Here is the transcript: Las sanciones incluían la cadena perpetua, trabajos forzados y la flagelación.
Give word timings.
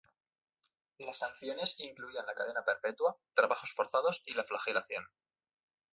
Las 0.97 1.19
sanciones 1.19 1.79
incluían 1.79 2.25
la 2.25 2.33
cadena 2.33 2.65
perpetua, 2.65 3.15
trabajos 3.35 3.69
forzados 3.71 4.23
y 4.25 4.33
la 4.33 4.43
flagelación. 4.43 5.07